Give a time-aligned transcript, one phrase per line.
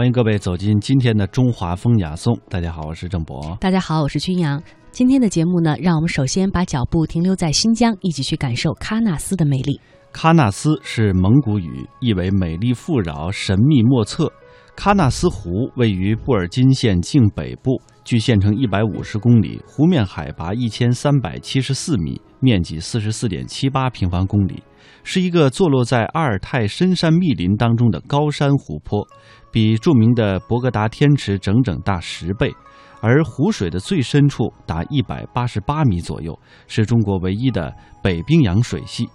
[0.00, 2.34] 欢迎各位走进今天的中华风雅颂。
[2.48, 3.54] 大家好，我是郑博。
[3.60, 4.58] 大家好，我是君阳。
[4.90, 9.78] 今天的节目呢，让我们首先把脚步停留在新疆，一起去感受喀纳斯的魅力。
[10.10, 14.32] 喀纳斯是蒙古语，意为美丽富饶、神秘莫测。
[14.74, 24.62] 喀纳斯湖位于布尔津县境北部，距县城一百五十公里，湖面海拔一千三百七十四米，面积四十四点七八平方公里，
[25.02, 29.06] 是一个坐落在阿尔泰深山密林当中的高山湖泊，
[29.50, 32.52] 比著名的博格达天池整整大十倍，
[33.00, 39.08] 而湖水的最深处达一百八十八米左右，是中国唯一的北冰洋水系，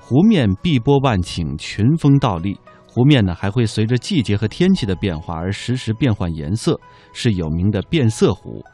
[0.00, 2.58] 湖面碧波万顷，群峰倒立。
[2.88, 6.80] 湖面呢还会随着季节和天气的变化而时时变换颜色，
[7.12, 8.64] 是有名的变色湖。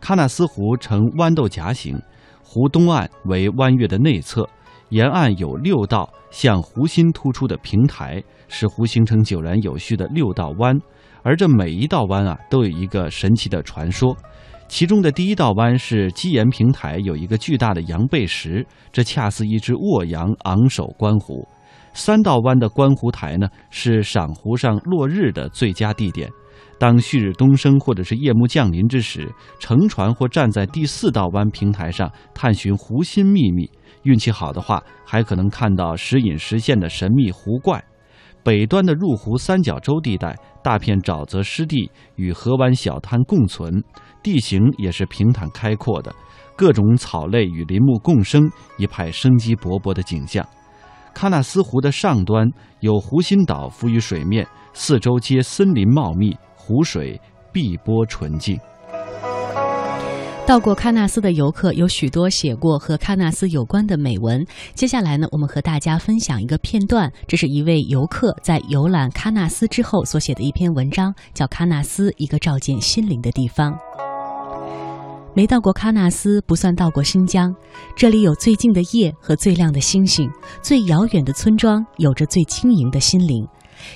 [0.00, 2.00] 喀纳斯湖呈豌豆荚形，
[2.44, 4.48] 湖东岸为弯月的内侧，
[4.92, 10.78] 沿岸有六道向湖心突出的平台，使湖形成井然有序的六道湾。
[11.22, 14.14] 而这每一道湾啊，都有一个神奇的传说。
[14.68, 21.48] 其中的第一道湾是基岩平台，有一个巨大的羊背石，这恰似一只卧羊昂首观湖。
[21.94, 26.28] 三道湾的观湖台呢，是赏湖上落日的最佳地点。
[26.78, 33.70] 当旭日东升或者是夜幕降临之时，乘船或站在第四道湾平台上探寻湖心秘密，
[34.02, 37.82] 运气好的话，还可能看到时隐时现的神秘湖怪。
[38.44, 43.82] 北端的入湖三角洲地带，大片沼泽湿地与河湾小滩共存，
[44.20, 46.12] 地形也是平坦开阔的，
[46.56, 50.44] 各种草类与林木共生，一派生机勃勃的景象。
[51.14, 52.48] 喀纳斯湖的上端
[52.80, 57.20] 有湖心岛浮于水面，四周皆森林茂密，湖水
[57.52, 58.58] 碧波纯净。
[60.52, 64.46] 到过喀纳斯的游客有许多写过和喀纳斯有关的美文。
[64.74, 73.72] 接下来呢，我们和大家分享一个片段，这是一位游客在游览喀纳斯之后所写的一篇文章，叫《喀纳斯：一个照见心灵的地方》。
[75.34, 77.50] 没到过喀纳斯，不算到过新疆。
[77.96, 80.30] 这里有最近的夜和最亮的星星，
[80.60, 83.48] 最遥远的村庄有着最轻盈的心灵。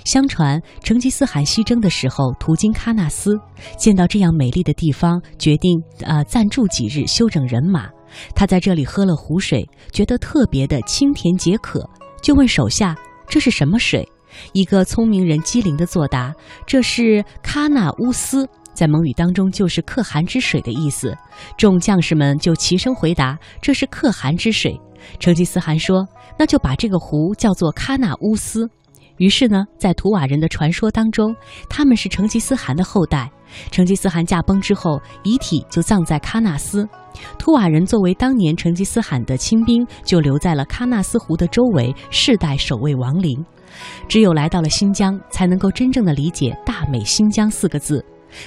[0.05, 3.39] 相传成吉思汗西征的时候，途经喀纳斯，
[3.79, 7.89] 见到这样美丽的地方，决定呃暂住几日，休整人马。
[8.35, 11.89] 他在这里喝了湖水，觉得特别的清甜解渴，
[12.23, 12.97] 就问手下
[13.29, 14.09] 这是什么水。
[14.53, 16.33] 一个聪明人机灵的作答
[16.67, 21.17] ：“这是喀纳乌斯。”在蒙语当中，就是可汗之水的意思。
[21.57, 24.79] 众将士们就齐声回答：“这是可汗之水。”
[25.19, 26.07] 成吉思汗说
[26.39, 28.69] ：“那就把这个湖叫做喀纳乌斯。”
[29.19, 31.35] 于是呢，在图瓦人的传说当中，
[31.69, 33.31] 他们是成吉思汗的后代。
[33.71, 36.87] 成吉思汗驾崩之后，遗体就葬在喀纳斯。
[37.39, 43.43] 图瓦人作为当年成吉思汗的亲兵，就留在了喀纳斯湖的周围，世代守卫亡灵。
[44.09, 48.05] 只有来到了新疆，才能够真正的理解“大美新疆”四个字。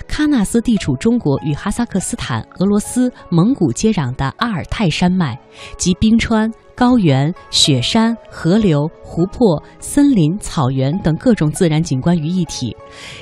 [0.07, 5.39] 喀纳斯地处中国与哈萨克斯坦、俄罗斯、蒙古接壤的阿尔泰山脉，
[5.77, 12.73] 集冰川、高原、雪山、河流、湖泊、森林、草原等各种自然景观于一体。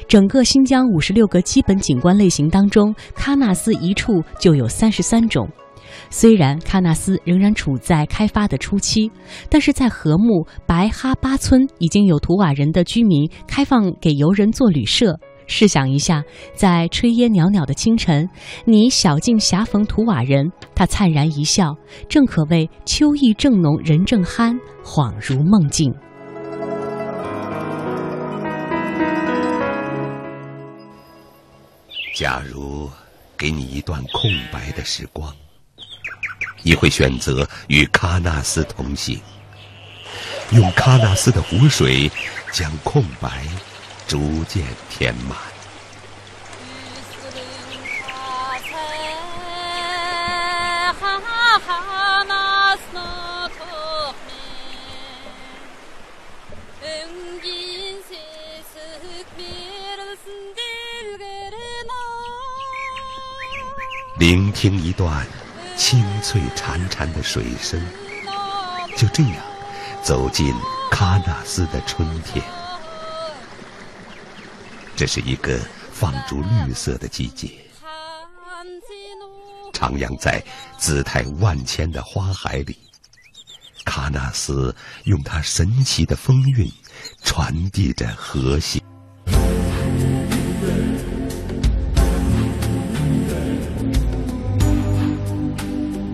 [0.07, 5.49] 整个新疆五十六个基本景观类型当中，喀纳斯一处就有三十三种。
[6.11, 9.11] 虽然喀纳斯仍然处在开发的初期，
[9.49, 15.19] 但是在禾木白哈巴村已经有图瓦人的居民开放给游人做旅社。
[15.47, 16.21] 试想一下，
[16.53, 18.29] 在炊烟袅袅的清晨，
[18.65, 21.73] 你小径狭逢土瓦人，他灿然一笑，
[22.09, 25.93] 正可谓秋意正浓，人正酣，恍如梦境。
[32.13, 32.89] 假如
[33.37, 35.33] 给你一段空白的时光，
[36.63, 39.19] 你会选择与喀纳斯同行，
[40.51, 42.11] 用喀纳斯的湖水
[42.51, 43.45] 将空白。
[44.07, 45.37] 逐渐填满。
[64.19, 65.25] 聆听一段
[65.75, 67.79] 清脆潺潺的水声，
[68.95, 69.33] 就这样
[70.01, 70.51] 走进
[70.91, 72.43] 喀纳斯的春天。
[74.97, 75.59] 这是一个
[75.91, 77.51] 放逐绿色的季节，
[79.71, 80.43] 徜徉在
[80.79, 82.75] 姿态万千的花海里，
[83.85, 86.67] 喀纳斯用它神奇的风韵，
[87.23, 88.81] 传递着和谐。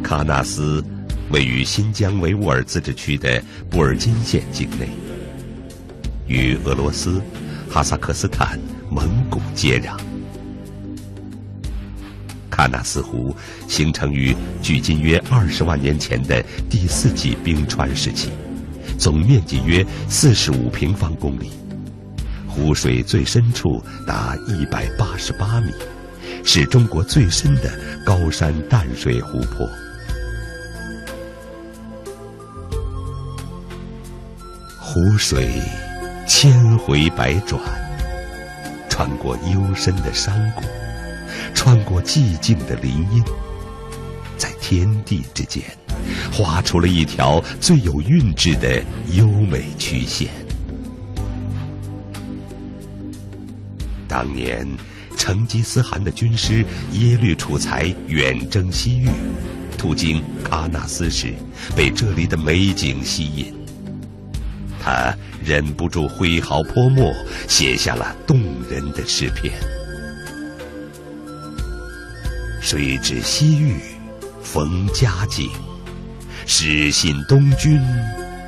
[0.03, 0.83] 喀纳斯
[1.29, 4.89] 位于新疆维吾尔自治区的布尔津县境内，
[6.27, 7.21] 与俄罗斯、
[7.71, 8.59] 哈萨克斯坦。
[8.93, 9.97] 蒙古接壤。
[12.51, 13.35] 喀纳斯湖
[13.67, 18.29] 形成于距今约二十万年前的第四纪冰川时期，
[18.97, 21.49] 总面积约四十五平方公里，
[22.47, 25.71] 湖水最深处达一百八十八米，
[26.43, 27.71] 是中国最深的
[28.05, 29.67] 高山淡水湖泊。
[34.79, 35.59] 湖水
[36.27, 37.59] 千回百转，
[38.93, 40.61] 穿过幽深的山谷。
[41.55, 43.23] 穿过寂静的林荫，
[44.37, 45.63] 在天地之间，
[46.31, 50.29] 画出了一条最有韵致的优美曲线。
[54.07, 54.67] 当年，
[55.17, 59.09] 成吉思汗的军师耶律楚材远征西域，
[59.75, 61.33] 途经喀纳斯时，
[61.75, 63.55] 被这里的美景吸引，
[64.83, 67.13] 他忍不住挥毫泼墨，
[67.47, 68.37] 写下了动
[68.69, 69.53] 人的诗篇。
[72.61, 73.77] 谁知西域
[74.41, 75.49] 逢佳景，
[76.45, 77.79] 始信东君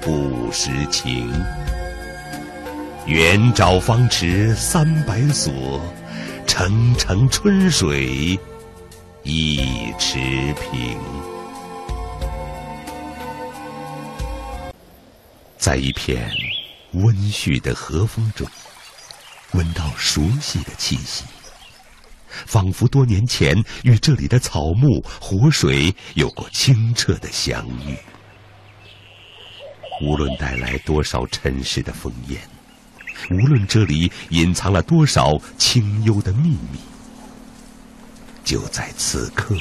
[0.01, 1.31] 不识情。
[3.05, 5.79] 远沼方池三百所，
[6.45, 8.38] 澄澄春水
[9.23, 9.61] 一
[9.97, 10.17] 池
[10.59, 11.34] 平。
[15.65, 16.31] 在一片
[16.91, 18.47] 温煦的和风中，
[19.53, 21.23] 闻到熟悉的气息。
[22.29, 27.97] 仿佛多年前与这里的草木、湖水有过清澈的相遇。
[30.03, 32.39] 无论带来多少尘世的烽烟，
[33.31, 36.77] 无论这里隐藏了多少清幽的秘密，
[38.44, 39.57] 就在此刻，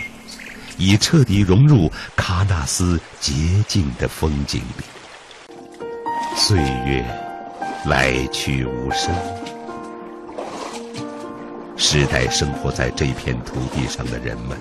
[0.77, 3.33] 已彻底融入喀纳斯洁
[3.67, 4.85] 净的风景里。
[6.37, 7.05] 岁月
[7.87, 9.15] 来去无声。
[11.77, 14.59] 世代生活在这片土地上的人们，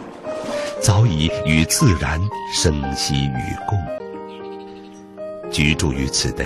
[0.80, 2.22] 早已与自然
[2.54, 3.78] 生息与共。
[5.52, 6.46] 居住于此的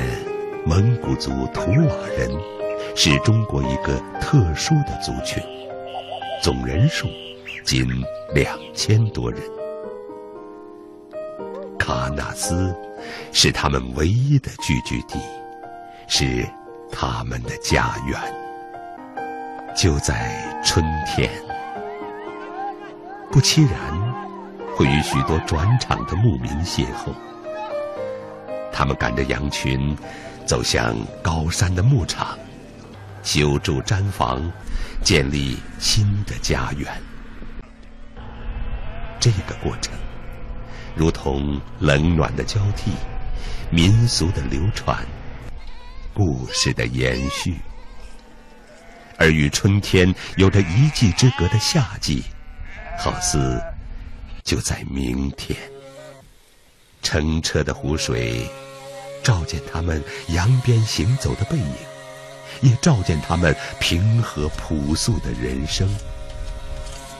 [0.65, 2.31] 蒙古族图瓦人，
[2.95, 5.43] 是中国一个特殊的族群，
[6.41, 7.05] 总人数
[7.65, 7.85] 仅
[8.33, 9.41] 两千多人。
[11.77, 12.73] 喀纳斯
[13.31, 15.19] 是他们唯一的聚居地，
[16.07, 16.47] 是
[16.91, 18.19] 他们的家园。
[19.75, 21.29] 就在春天，
[23.31, 23.79] 不期然
[24.75, 27.13] 会与许多转场的牧民邂逅。
[28.71, 29.95] 他们赶着羊群，
[30.45, 32.37] 走向高山的牧场，
[33.23, 34.51] 修筑毡房，
[35.03, 36.91] 建立新的家园。
[39.19, 39.93] 这个过程，
[40.97, 42.91] 如同冷暖的交替，
[43.69, 45.05] 民俗的流传，
[46.13, 47.55] 故事的延续。
[49.19, 52.23] 而与春天有着一季之隔的夏季，
[52.97, 53.61] 好似
[54.43, 55.57] 就在明天。
[57.03, 58.49] 澄澈的湖水，
[59.23, 61.75] 照见他们扬鞭行走的背影，
[62.61, 65.87] 也照见他们平和朴素的人生。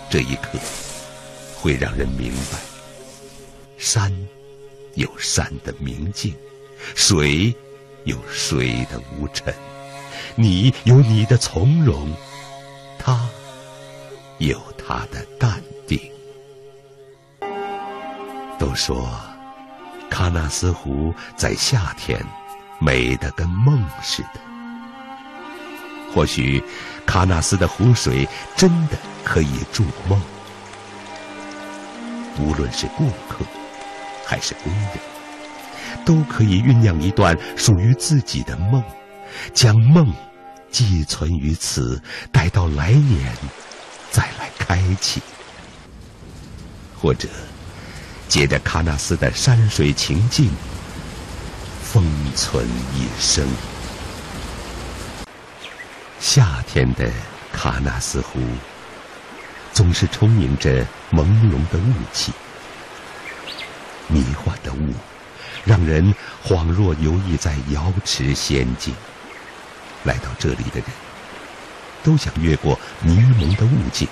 [0.10, 0.58] 这一刻，
[1.56, 2.58] 会让人明白：
[3.78, 4.12] 山
[4.96, 6.34] 有山的明净，
[6.96, 7.56] 水
[8.06, 9.54] 有水的无尘。
[10.36, 12.12] 你有你的从容，
[12.98, 13.28] 他
[14.40, 16.00] 有他的淡定。
[18.60, 19.08] 都说
[20.10, 22.20] 喀纳斯湖在夏天
[22.80, 24.40] 美得跟梦似的。
[26.12, 26.64] 或许
[27.06, 30.20] 喀纳斯的湖水真的可以筑梦。
[32.40, 33.46] 无论是过客
[34.28, 35.00] 还是工人，
[36.06, 38.84] 都可以酝酿一段属于自己的梦。
[39.54, 40.14] 将梦
[40.70, 43.34] 寄存于此，待到来年
[44.12, 45.22] 再来开启，
[47.00, 47.30] 或者
[48.28, 50.50] 借着喀纳斯的山水情境
[51.84, 52.04] 封
[52.36, 52.66] 存
[52.96, 53.48] 一生。
[56.20, 57.10] 夏天的
[57.56, 58.40] 喀纳斯湖
[59.72, 62.34] 总是充盈着朦胧的雾气，
[64.08, 64.94] 迷幻的雾
[65.66, 66.14] 让人
[66.46, 68.94] 恍若游弋在瑶池仙境。
[70.04, 70.86] 来到这里的人，
[72.04, 74.08] 都想越过迷蒙的雾境，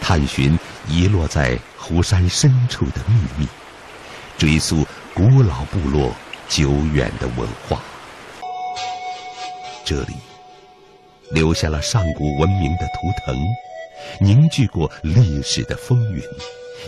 [0.00, 0.58] 探寻
[0.88, 3.46] 遗落在湖山深处的秘密，
[4.38, 6.14] 追溯古老部落
[6.48, 7.82] 久远的文化。
[9.84, 10.14] 这里
[11.30, 13.36] 留下了上古文明的图腾，
[14.20, 16.22] 凝聚过历史的风云，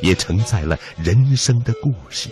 [0.02, 2.30] 也承载了人生的故事。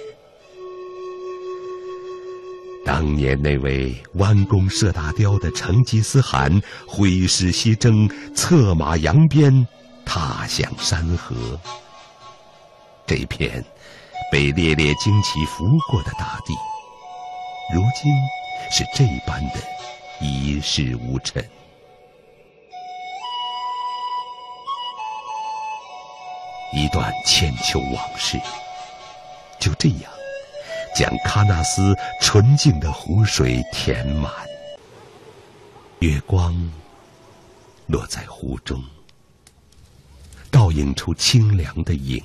[2.85, 6.51] 当年那位弯弓射大雕的成吉思汗
[6.87, 9.67] 挥师西征，策马扬鞭，
[10.07, 11.61] 踏向山河。
[13.07, 13.63] 这片
[14.33, 16.55] 被猎猎旌旗拂过的大地，
[17.75, 18.13] 如今
[18.71, 19.61] 是这般的
[20.21, 21.43] 一事无成。
[26.79, 28.39] 一段千秋往事，
[29.59, 30.13] 就这样
[30.95, 31.93] 将喀纳斯
[32.23, 34.33] 纯净的湖水填满。
[35.99, 36.55] 月光
[37.89, 38.81] 落在湖中，
[40.53, 42.23] 倒映出清凉的影。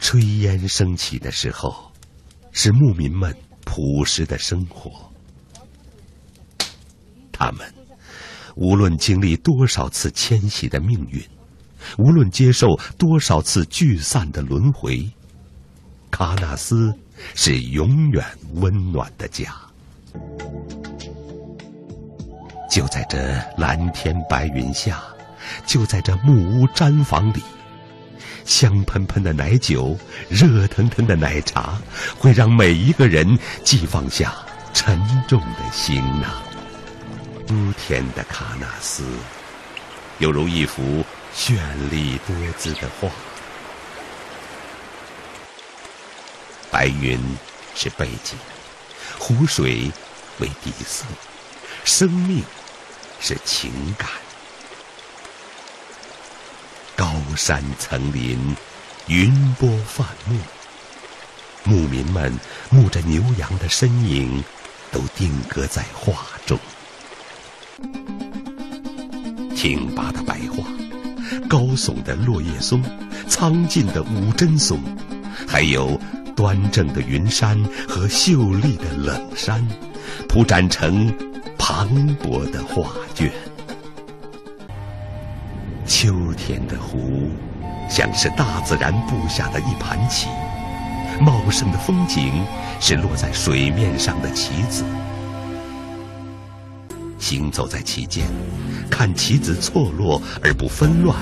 [0.00, 1.90] 炊烟升起的时候，
[2.52, 5.10] 是牧民们朴实的生活。
[7.32, 7.74] 他们。
[8.56, 11.22] 无论经历多少次迁徙的命运，
[11.98, 15.08] 无论接受多少次聚散的轮回，
[16.10, 16.94] 喀纳斯
[17.34, 19.54] 是永远温暖的家。
[22.70, 23.18] 就在这
[23.56, 25.02] 蓝天白云下，
[25.66, 27.42] 就在这木屋毡房里，
[28.44, 29.96] 香喷喷的奶酒，
[30.28, 31.76] 热腾腾的奶茶，
[32.16, 34.32] 会让每一个人既放下
[34.72, 36.30] 沉重的行囊。
[37.48, 39.02] 秋天的喀纳斯，
[40.18, 41.54] 犹如一幅绚
[41.90, 43.10] 丽多姿的画。
[46.70, 47.18] 白云
[47.74, 48.38] 是背景，
[49.18, 49.90] 湖水
[50.38, 51.04] 为底色，
[51.84, 52.44] 生命
[53.20, 54.08] 是情感。
[56.96, 58.54] 高山层林，
[59.06, 60.38] 云波泛木，
[61.64, 62.38] 牧民们
[62.70, 64.44] 牧着牛羊的身影，
[64.92, 66.58] 都定格在画中。
[69.56, 70.64] 挺拔的白桦，
[71.48, 72.82] 高耸的落叶松，
[73.28, 74.78] 苍劲的五针松，
[75.46, 76.00] 还有
[76.34, 79.66] 端正的云山和秀丽的冷山，
[80.28, 81.12] 铺展成
[81.56, 83.30] 磅礴的画卷。
[85.86, 87.28] 秋天的湖，
[87.88, 90.28] 像是大自然布下的一盘棋，
[91.20, 92.44] 茂盛的风景
[92.80, 94.84] 是落在水面上的棋子。
[97.20, 98.26] 行走在其间，
[98.90, 101.16] 看棋子错落而不纷乱，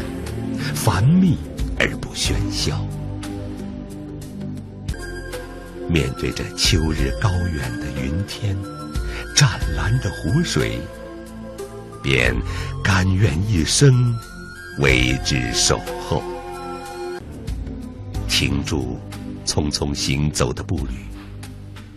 [0.75, 1.37] 繁密
[1.79, 2.83] 而不喧嚣。
[5.89, 8.57] 面对着秋日高远的云天，
[9.35, 10.79] 湛蓝的湖水，
[12.03, 12.35] 便
[12.83, 14.15] 甘愿一生
[14.79, 16.23] 为之守候。
[18.29, 18.99] 停住
[19.45, 21.07] 匆匆行走的步履，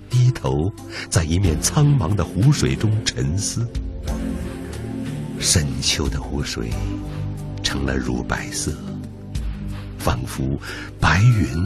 [0.09, 0.73] 低头
[1.09, 3.69] 在一面苍茫的湖水中沉思。
[5.41, 6.69] 深秋的湖水
[7.63, 8.71] 成了乳白色，
[9.97, 10.59] 仿佛
[10.99, 11.65] 白云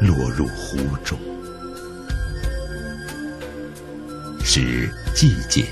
[0.00, 1.16] 落入湖中。
[4.44, 5.66] 是季节，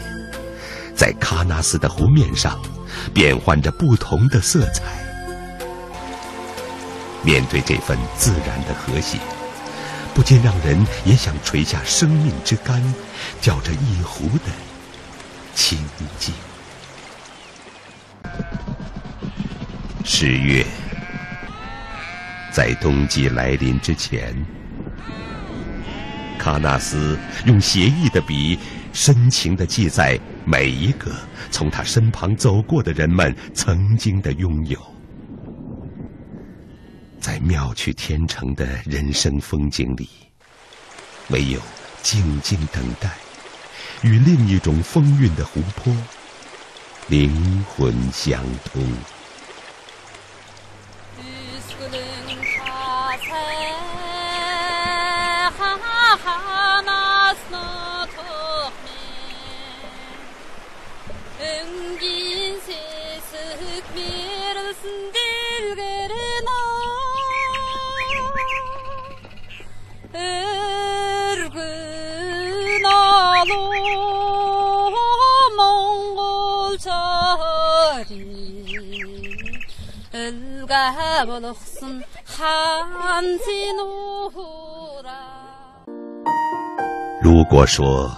[0.95, 2.57] 在喀纳斯的湖面上
[3.13, 4.85] 变换着不同的色彩。
[7.23, 9.19] 面对这份自然的和谐，
[10.15, 12.81] 不禁让人也想垂下生命之肝，
[13.43, 14.53] 吊着一湖的
[15.55, 15.79] 清
[16.19, 16.33] 静。
[20.13, 20.67] 十月，
[22.51, 24.35] 在冬季来临之前，
[26.37, 28.59] 喀纳斯用写意的笔，
[28.93, 31.13] 深情的记载每一个
[31.53, 34.77] 从他身旁走过的人们曾经的拥有。
[37.21, 40.09] 在妙趣天成的人生风景里，
[41.29, 41.61] 唯有
[42.03, 43.09] 静静等待，
[44.03, 45.97] 与另一种风韵的湖泊
[47.07, 48.83] 灵魂相通。
[87.23, 88.11] 如果说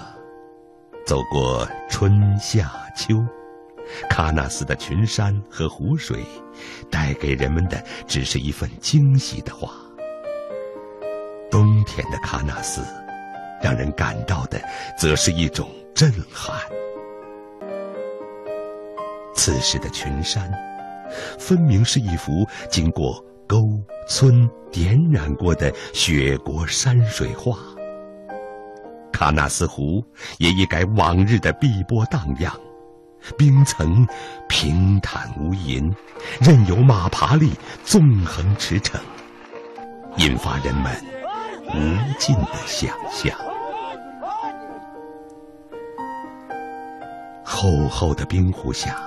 [1.04, 3.16] 走过春夏秋，
[4.08, 6.24] 喀纳斯的群山和湖水
[6.92, 9.72] 带给人们的只是一份惊喜的话，
[11.50, 12.82] 冬天的喀纳斯
[13.60, 14.60] 让人感到的
[14.96, 16.56] 则是一种震撼。
[19.34, 20.71] 此时的群山。
[21.38, 27.58] 分明是一幅经过沟村点染过的雪国山水画，
[29.12, 30.04] 喀纳斯湖
[30.38, 32.52] 也一改往日的碧波荡漾，
[33.36, 34.06] 冰层
[34.48, 35.94] 平坦无垠，
[36.40, 37.52] 任由马爬犁
[37.84, 38.98] 纵横驰骋，
[40.16, 40.92] 引发人们
[41.68, 43.36] 无尽的想象。
[47.44, 49.06] 厚厚的冰湖下，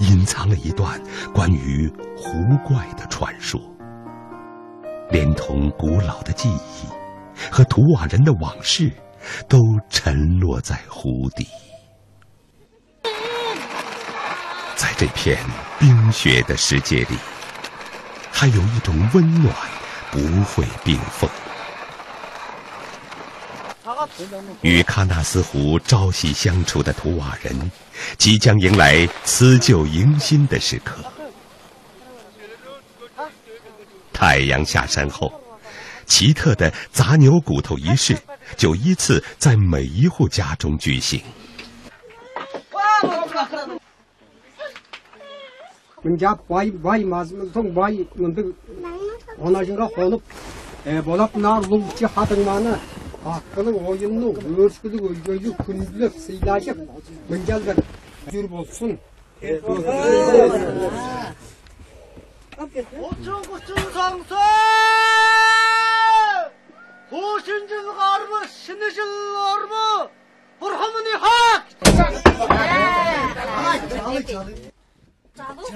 [0.00, 1.00] 隐藏了一段
[1.32, 2.32] 关于湖
[2.66, 3.60] 怪的传说，
[5.10, 8.92] 连同古老的记忆和图瓦人的往事。
[9.48, 9.58] 都
[9.90, 11.46] 沉落在湖底，
[14.76, 15.36] 在这片
[15.78, 17.18] 冰雪的世界里，
[18.30, 19.52] 还有一种温暖
[20.12, 21.28] 不会冰封。
[24.62, 27.70] 与喀纳斯湖朝夕相处的图瓦人，
[28.16, 31.04] 即将迎来辞旧迎新的时刻。
[34.12, 35.32] 太阳下山后。
[36.06, 38.16] 奇特的砸牛骨头仪式，
[38.56, 41.22] 就依次在每一户家中举行。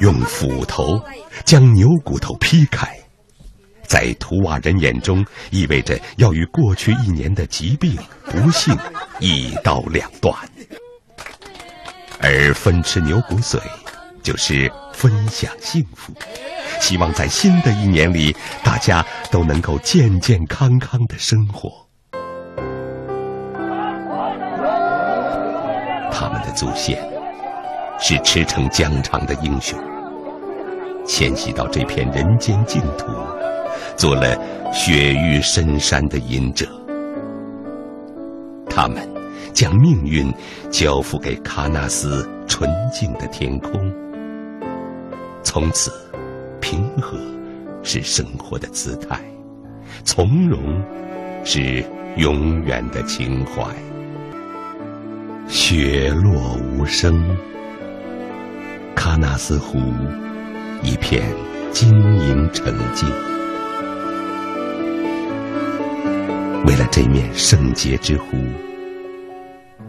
[0.00, 1.00] 用斧头
[1.44, 3.01] 将牛骨头劈开，
[3.92, 7.94] 在图瓦人眼中，意味着要与过去一年的疾病、
[8.24, 8.74] 不幸
[9.20, 10.34] 一刀两断；
[12.18, 13.60] 而分吃牛骨髓，
[14.22, 16.10] 就是分享幸福。
[16.80, 18.34] 希望在新的一年里，
[18.64, 21.70] 大家都能够健健康康的生活。
[26.10, 26.98] 他们的祖先
[28.00, 29.78] 是驰骋疆场的英雄，
[31.06, 33.04] 迁徙到这片人间净土，
[33.96, 34.36] 做了
[34.72, 36.66] 雪域深山的隐者。
[38.68, 38.96] 他们
[39.52, 40.32] 将命运
[40.70, 43.72] 交付给喀纳斯纯净的天空，
[45.42, 45.90] 从此。
[46.60, 47.18] 平和
[47.82, 49.20] 是生活的姿态，
[50.04, 50.80] 从容
[51.44, 51.84] 是
[52.16, 53.62] 永远的情怀。
[55.48, 57.36] 雪落无声，
[58.94, 59.76] 喀纳斯湖
[60.82, 61.24] 一片
[61.72, 63.31] 晶莹澄净。
[66.64, 68.36] 为了这面圣洁之湖，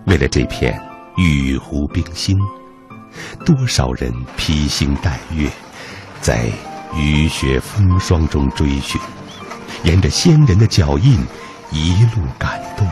[0.07, 0.79] 为了这片
[1.17, 2.37] 玉湖冰心，
[3.45, 5.49] 多少人披星戴月，
[6.21, 6.49] 在。
[6.95, 9.01] 雨雪风霜中追寻，
[9.83, 11.17] 沿着先人的脚印，
[11.71, 12.87] 一路感动，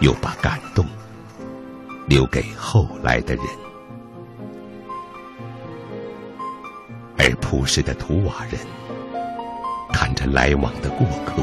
[0.00, 0.84] 又把感动
[2.06, 3.44] 留给后来的人。
[7.16, 8.60] 而朴实的图瓦人
[9.90, 11.42] 看着来往的过客，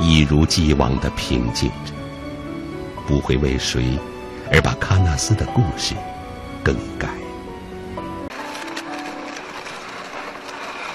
[0.00, 1.92] 一如既往的平静着，
[3.06, 3.98] 不会为谁
[4.50, 5.94] 而把喀纳斯的故事
[6.64, 7.08] 更改。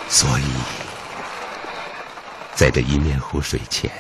[0.07, 0.43] 所以，
[2.53, 3.91] 在这一面湖水前，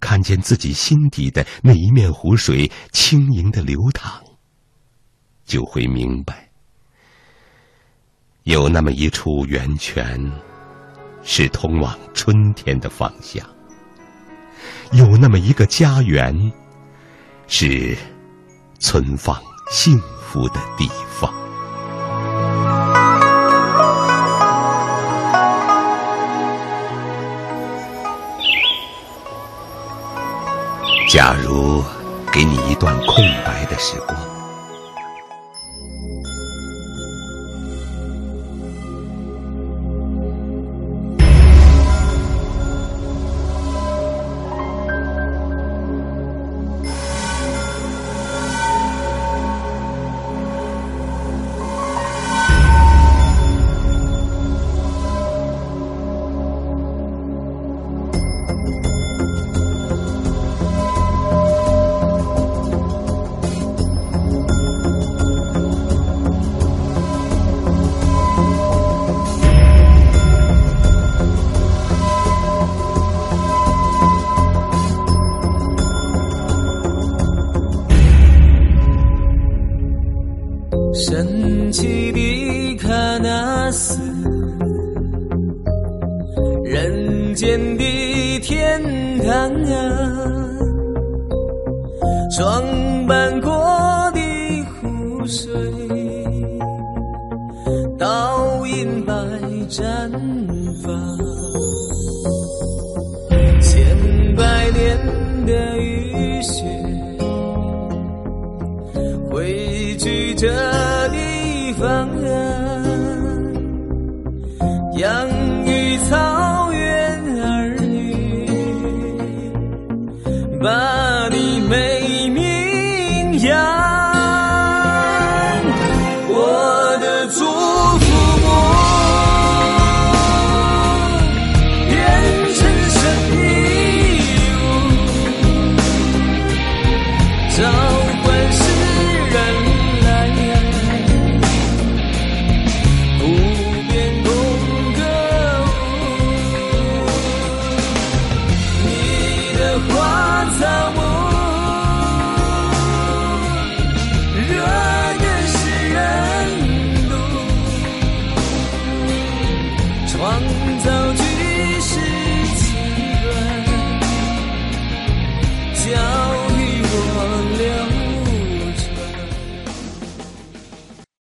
[0.00, 4.20] 看见自己心底的那一面湖水轻盈的流淌，
[5.44, 6.48] 就会明白，
[8.42, 10.20] 有那么一处源泉，
[11.22, 13.44] 是通往春天的方向；
[14.92, 16.52] 有那么一个家园，
[17.46, 17.96] 是
[18.78, 19.36] 存放
[19.70, 21.32] 幸福的地方。
[31.08, 31.82] 假如
[32.30, 34.37] 给你一段空白的时光。
[92.38, 92.62] 装
[93.08, 93.50] 扮过
[94.14, 94.20] 的
[94.80, 95.50] 湖水，
[97.98, 99.12] 倒映白
[99.68, 99.82] 毡
[100.80, 101.18] 房。
[103.60, 104.96] 千百年
[105.46, 106.62] 的雨雪，
[109.28, 110.46] 汇聚这
[111.08, 112.08] 地方